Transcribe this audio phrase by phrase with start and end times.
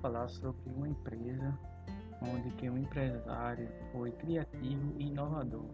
[0.00, 1.58] falar sobre uma empresa
[2.22, 5.70] onde que um empresário foi criativo e inovador,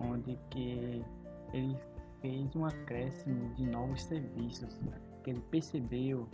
[0.00, 1.04] onde que
[1.52, 1.76] ele
[2.20, 4.80] fez um acréscimo de novos serviços,
[5.22, 6.28] que ele percebeu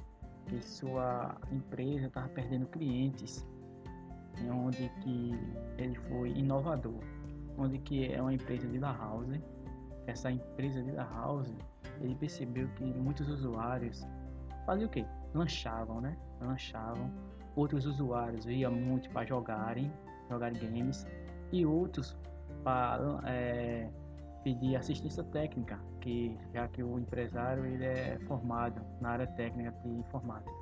[0.46, 3.46] que sua empresa estava perdendo clientes,
[4.50, 5.32] onde que
[5.76, 7.00] ele foi inovador,
[7.57, 9.40] onde que é uma empresa de La House,
[10.07, 11.53] essa empresa de La House,
[12.00, 14.07] ele percebeu que muitos usuários
[14.68, 15.07] faziam o quê?
[15.35, 16.14] Lanchavam, né?
[16.43, 17.11] Lanchavam.
[17.57, 19.90] Outros usuários iam muito para jogarem,
[20.29, 21.07] jogar games,
[21.50, 22.14] e outros
[22.63, 23.89] para é,
[24.45, 29.89] pedir assistência técnica, que já que o empresário ele é formado na área técnica de
[29.89, 30.53] informática.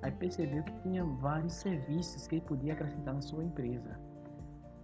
[0.00, 4.00] Aí percebeu que tinha vários serviços que ele podia acrescentar na sua empresa,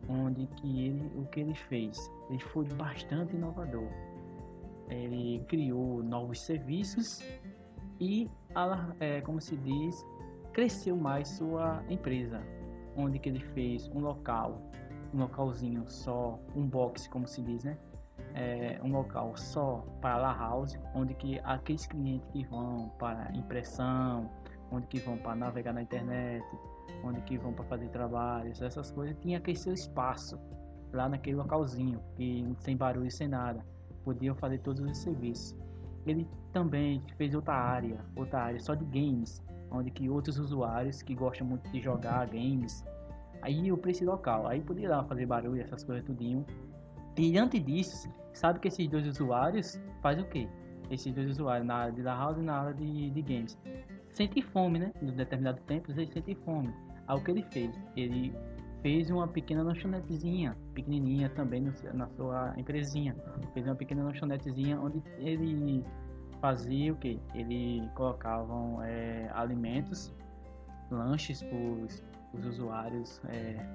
[0.07, 1.97] onde que ele, o que ele fez,
[2.29, 3.88] ele foi bastante inovador.
[4.91, 7.23] Ele criou novos serviços
[8.01, 8.30] e,
[9.01, 10.05] é, como se diz,
[10.52, 12.41] cresceu mais sua empresa,
[12.96, 14.60] onde que ele fez um local,
[15.13, 17.77] um localzinho só, um box, como se diz, né?
[18.35, 24.30] É, um local só para la house, onde que aqueles clientes que vão para impressão,
[24.71, 26.45] onde que vão para navegar na internet,
[27.05, 30.38] onde que vão para fazer trabalhos, essas coisas, tinha aquele seu espaço
[30.93, 33.65] lá naquele localzinho, que sem barulho, sem nada,
[34.05, 35.57] podiam fazer todos os serviços.
[36.07, 41.15] Ele também fez outra área, outra área só de games, onde que outros usuários que
[41.15, 42.85] gostam muito de jogar games,
[43.43, 46.45] aí o preço local, aí podia lá fazer barulho, essas coisas tudinho.
[47.15, 50.49] Diante disso, sabe que esses dois usuários faz o quê?
[50.91, 53.59] Esses dois usuários na área de la house e na área de, de games
[54.15, 54.93] sentem fome, né?
[55.02, 56.73] Em determinado tempo eles sentem fome.
[57.07, 57.71] Aí o que ele fez?
[57.96, 58.35] Ele
[58.85, 63.16] fez uma pequena lanchonetezinha, pequenininha também no, na sua empresinha.
[63.54, 65.82] Fez uma pequena lanchonetezinha onde ele
[66.38, 67.19] fazia o que?
[67.34, 70.12] Ele colocavam é, alimentos,
[70.91, 71.56] lanches para
[72.34, 73.66] os usuários, é,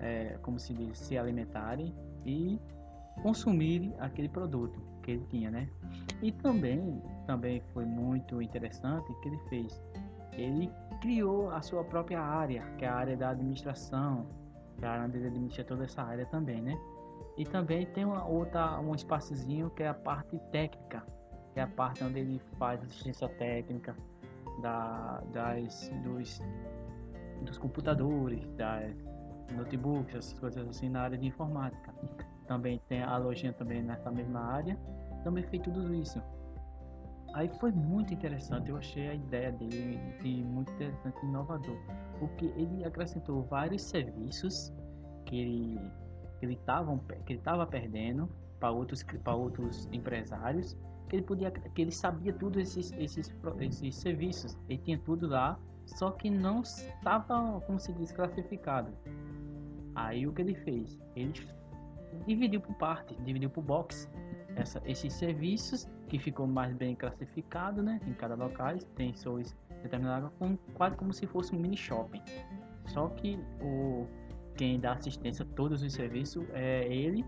[0.00, 1.94] é, como se diz, se alimentarem
[2.24, 2.58] e
[3.22, 5.68] consumirem aquele produto que ele tinha, né?
[6.22, 9.82] E também, também foi muito interessante que ele fez.
[10.32, 14.26] Ele criou a sua própria área, que é a área da administração,
[14.78, 16.78] que a de administra toda essa área também, né?
[17.36, 21.04] E também tem uma outra, um espaçozinho que é a parte técnica,
[21.52, 23.94] que é a parte onde ele faz assistência técnica
[24.60, 26.40] da, das, dos,
[27.42, 28.94] dos computadores, das
[29.54, 31.94] notebooks, essas coisas assim na área de informática.
[32.46, 34.78] Também tem a lojinha também nessa mesma área.
[35.24, 36.22] Também fez tudo isso.
[37.36, 41.76] Aí foi muito interessante, eu achei a ideia dele de muito interessante e inovador,
[42.18, 44.72] porque ele acrescentou vários serviços
[45.26, 45.80] que ele
[46.38, 48.26] que ele estava que ele estava perdendo
[48.58, 50.78] para outros para outros empresários,
[51.10, 53.30] que ele podia que ele sabia tudo esses esses
[53.60, 58.90] esses serviços, ele tinha tudo lá, só que não estava como se diz classificado.
[59.94, 60.98] Aí o que ele fez?
[61.14, 61.34] Ele
[62.26, 64.10] dividiu por parte, dividiu por box
[64.56, 68.00] essa, esses serviços que ficou mais bem classificado, né?
[68.06, 72.22] Em cada local tem seus determinados como, quase como se fosse um mini shopping.
[72.86, 74.06] Só que o
[74.56, 77.24] quem dá assistência a todos os serviços é ele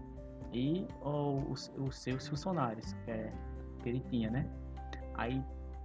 [0.51, 0.87] e
[1.51, 3.31] os, os seus funcionários que, é,
[3.83, 4.47] que ele tinha, né?
[5.15, 5.45] Aí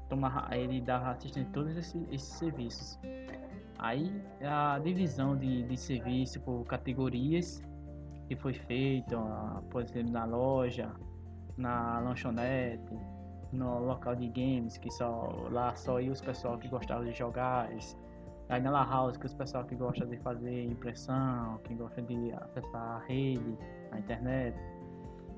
[0.10, 2.98] toma, ele dava assistência a todos esses, esses serviços.
[3.78, 4.10] Aí
[4.42, 7.62] a divisão de, de serviço por categorias
[8.30, 9.18] que foi feito,
[9.70, 10.90] por exemplo, na loja,
[11.58, 12.97] na lanchonete,
[13.52, 17.69] no local de games, que só lá só ia os pessoal que gostavam de jogar,
[18.50, 22.31] aí na La House, que os pessoal que gosta de fazer impressão, que gosta de
[22.34, 23.58] acessar a rede,
[23.92, 24.56] a internet,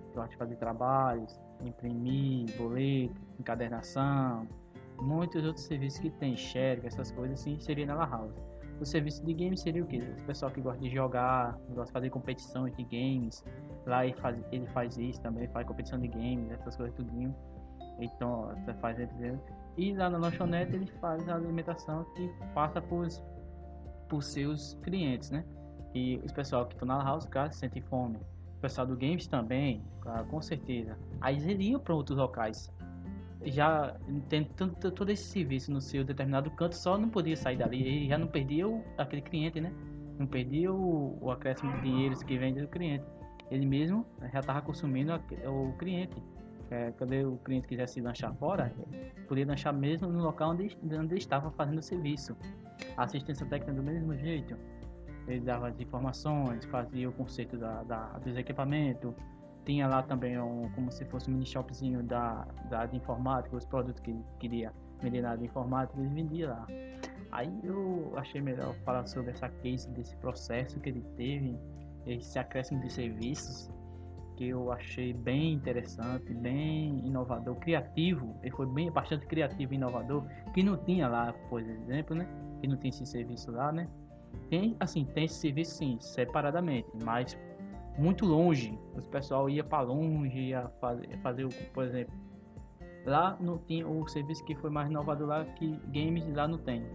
[0.09, 4.47] que gosta de fazer trabalhos, imprimir, boleto, encadernação,
[5.01, 8.54] muitos outros serviços que tem, share, essas coisas assim, seria na La House.
[8.79, 9.99] O serviço de games seria o que?
[9.99, 13.43] O pessoal que gosta de jogar, gosta de fazer competições de games.
[13.85, 17.33] Lá ele faz, ele faz isso também, faz competição de games, essas coisas tudinho.
[17.99, 18.97] Então, você faz
[19.77, 23.07] E lá na lanchonete ele faz a alimentação que passa por,
[24.09, 25.45] por seus clientes, né?
[25.93, 28.17] E os pessoal que estão na house, cara, sentem fome.
[28.57, 29.81] O pessoal do games também,
[30.29, 30.97] com certeza.
[31.21, 32.69] Aí eles iriam para outros locais
[33.45, 33.95] já
[34.29, 38.05] tem todo, esse serviço no seu determinado canto, só não podia sair dali.
[38.05, 39.71] E já não perdia o, aquele cliente, né?
[40.17, 43.05] Não perdia o, o acréscimo de dinheiro que vem do cliente.
[43.51, 45.19] Ele mesmo já estava consumindo a,
[45.49, 46.21] o cliente.
[46.71, 48.73] É, quando o cliente quisesse lanchar fora,
[49.27, 52.35] podia lanchar mesmo no local onde, onde estava fazendo o serviço.
[52.97, 54.57] A assistência técnica do mesmo jeito.
[55.27, 59.13] Ele dava as informações, fazia o conceito da, da, dos equipamentos,
[59.66, 63.66] tinha lá também um, como se fosse um mini shopzinho da, da de informática, os
[63.66, 64.72] produtos que queria
[65.02, 66.67] vender na de informática, eles vendiam lá.
[67.32, 71.59] Aí eu achei melhor falar sobre essa case desse processo que ele teve,
[72.06, 73.70] esse acréscimo de serviços
[74.38, 78.35] que eu achei bem interessante, bem inovador, criativo.
[78.41, 82.28] Ele foi bem bastante criativo e inovador, que não tinha lá, por exemplo, né?
[82.62, 83.88] Que não tinha esse serviço lá, né?
[84.50, 87.38] Tem, assim, tem esse serviço sim, separadamente, mas
[87.97, 88.77] muito longe.
[88.95, 92.13] O pessoal ia para longe, ia fazer, fazer, por exemplo,
[93.05, 96.85] lá não tinha o serviço que foi mais inovador lá que games lá não tem.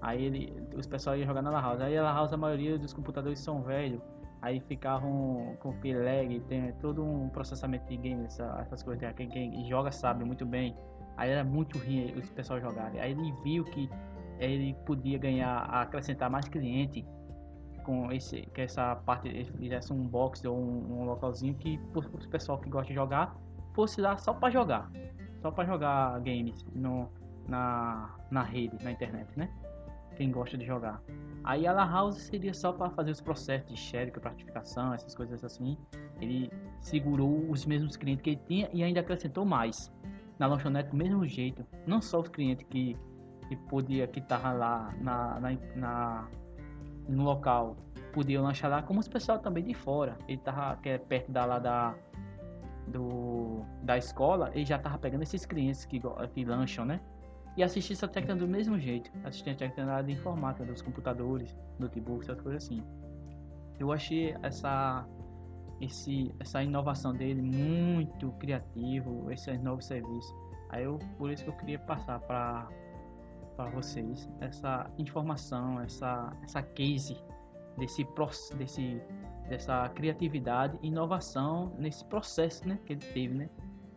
[0.00, 1.80] Aí ele, os pessoal ia jogar na La House.
[1.80, 4.00] Aí a La House a maioria dos computadores são velhos
[4.42, 9.28] aí ficavam com que lag, tem todo um processamento de games, essa, essas coisas, quem,
[9.28, 10.76] quem joga sabe muito bem.
[11.16, 13.00] Aí era muito ruim os pessoal jogarem.
[13.00, 13.88] Aí ele viu que
[14.40, 17.06] ele podia ganhar, acrescentar mais cliente
[17.82, 22.28] com esse, que essa parte ele fizesse um box ou um, um localzinho que o
[22.28, 23.36] pessoal que gosta de jogar
[23.74, 24.90] fosse lá só para jogar,
[25.40, 27.08] só para jogar games no,
[27.48, 29.50] na, na rede, na internet, né?
[30.16, 31.02] Quem gosta de jogar.
[31.44, 35.42] Aí a La House seria só para fazer os processos de sharing, gratificação, essas coisas
[35.42, 35.76] assim.
[36.20, 36.50] Ele
[36.80, 39.92] segurou os mesmos clientes que ele tinha e ainda acrescentou mais.
[40.38, 42.96] Na lanchonete do mesmo jeito, não só os clientes que,
[43.48, 46.28] que podia que tava lá na, na, na
[47.08, 47.76] no local
[48.12, 50.18] podiam lanchar lá, como os pessoal também de fora.
[50.28, 51.94] Ele tava que é perto da lá da
[52.86, 56.00] do da escola, ele já tava pegando esses clientes que
[56.34, 57.00] que lancham, né?
[57.56, 62.28] e assistir essa técnica do mesmo jeito, assistir a técnica de informática, dos computadores, notebooks,
[62.28, 62.82] essas coisas assim.
[63.78, 65.06] Eu achei essa,
[65.80, 70.34] esse, essa inovação dele muito criativo, esse novo serviço.
[70.70, 72.68] Aí eu, por isso que eu queria passar para
[73.56, 77.16] para vocês essa informação, essa essa case
[77.78, 78.06] desse
[78.56, 79.00] desse
[79.48, 83.50] dessa criatividade inovação nesse processo, né, que ele teve, né?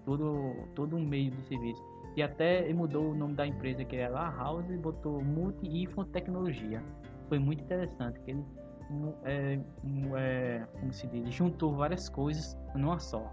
[0.06, 1.84] Todo todo um meio de serviço.
[2.16, 6.06] E até mudou o nome da empresa que era La House e botou Multi Info
[6.06, 6.82] Tecnologia.
[7.28, 8.46] Foi muito interessante, que ele
[9.24, 9.60] é,
[10.18, 13.32] é, como se diz, juntou várias coisas numa só.